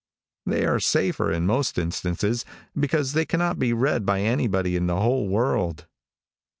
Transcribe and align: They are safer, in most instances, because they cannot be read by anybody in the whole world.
They 0.47 0.65
are 0.65 0.79
safer, 0.79 1.31
in 1.31 1.45
most 1.45 1.77
instances, 1.77 2.43
because 2.75 3.13
they 3.13 3.23
cannot 3.23 3.59
be 3.59 3.71
read 3.71 4.03
by 4.03 4.21
anybody 4.21 4.75
in 4.75 4.87
the 4.87 4.99
whole 4.99 5.27
world. 5.29 5.85